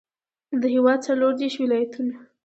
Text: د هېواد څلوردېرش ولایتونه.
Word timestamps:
د 0.61 0.63
هېواد 0.73 0.99
څلوردېرش 1.07 1.55
ولایتونه. 1.59 2.13